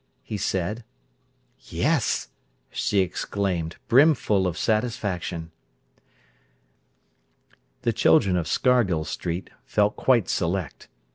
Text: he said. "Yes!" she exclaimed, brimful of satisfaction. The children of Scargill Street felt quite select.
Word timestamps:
he 0.23 0.35
said. 0.35 0.83
"Yes!" 1.59 2.29
she 2.71 3.01
exclaimed, 3.01 3.75
brimful 3.87 4.47
of 4.47 4.57
satisfaction. 4.57 5.51
The 7.83 7.93
children 7.93 8.35
of 8.35 8.47
Scargill 8.47 9.05
Street 9.05 9.51
felt 9.63 9.95
quite 9.95 10.27
select. 10.27 10.87